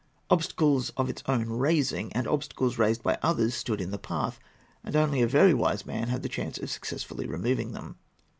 Obstacles 0.31 0.89
of 0.97 1.11
its 1.11 1.21
own 1.27 1.47
raising, 1.47 2.11
and 2.13 2.25
obstacles 2.25 2.79
raised 2.79 3.03
by 3.03 3.19
others, 3.21 3.53
stood 3.53 3.79
in 3.79 3.91
the 3.91 3.99
path, 3.99 4.39
and 4.83 4.95
only 4.95 5.21
a 5.21 5.27
very 5.27 5.53
wise 5.53 5.85
man 5.85 6.07
had 6.07 6.23
the 6.23 6.27
chance 6.27 6.57
of 6.57 6.71
successfully 6.71 7.27
removing 7.27 7.73
them. 7.73 7.97